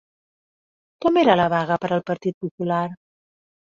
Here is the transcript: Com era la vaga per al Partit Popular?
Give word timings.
Com 1.05 1.21
era 1.25 1.37
la 1.43 1.47
vaga 1.57 1.81
per 1.87 1.93
al 1.95 2.05
Partit 2.11 2.43
Popular? 2.43 2.85